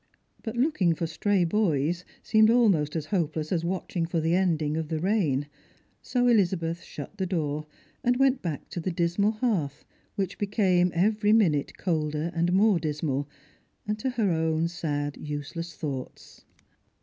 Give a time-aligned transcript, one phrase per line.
[0.41, 4.87] But looking for stray boys seemed almost as hopeless aa watching for the ending of
[4.87, 5.45] the rain;
[6.01, 7.67] so Elizabeth shut the door,
[8.03, 9.85] and went back to tlie dismal hearth,
[10.15, 13.29] which became every minute colder and more dismal,
[13.87, 16.45] and to her own sad useless thoughts.